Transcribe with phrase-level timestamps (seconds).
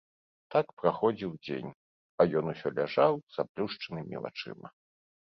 [0.53, 1.69] Так праходзіў дзень,
[2.19, 4.67] а ён усё ляжаў з заплюшчанымі вачыма.